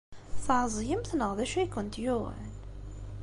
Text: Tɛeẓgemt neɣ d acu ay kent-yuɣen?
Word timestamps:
Tɛeẓgemt 0.45 1.09
neɣ 1.15 1.31
d 1.37 1.39
acu 1.43 1.57
ay 1.59 1.67
kent-yuɣen? 1.73 2.49